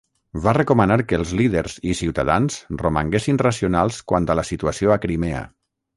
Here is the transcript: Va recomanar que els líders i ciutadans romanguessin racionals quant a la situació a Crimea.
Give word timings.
Va 0.43 0.53
recomanar 0.57 0.95
que 1.11 1.19
els 1.23 1.33
líders 1.41 1.75
i 1.91 1.93
ciutadans 1.99 2.57
romanguessin 2.83 3.41
racionals 3.47 4.01
quant 4.13 4.29
a 4.35 4.41
la 4.41 4.47
situació 4.53 4.97
a 4.97 5.03
Crimea. 5.05 5.45